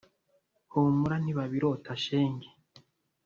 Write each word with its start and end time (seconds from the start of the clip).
humura 0.71 1.15
ntibabirota 1.23 1.91
shenge 2.03 2.49